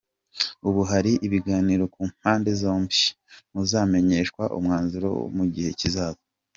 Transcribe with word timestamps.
Ubu 0.67 0.81
hari 0.91 1.11
ibiganiro 1.25 1.83
ku 1.93 2.01
mpande 2.11 2.49
zombi, 2.61 3.01
muzamenyeshwa 3.53 4.43
umwanzuro 4.57 5.09
mu 5.35 5.45
gihe 5.53 5.69
kizaza. 5.79 6.23